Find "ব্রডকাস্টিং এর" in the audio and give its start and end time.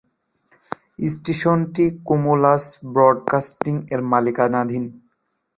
2.93-4.01